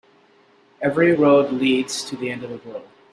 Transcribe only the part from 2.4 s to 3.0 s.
of the world.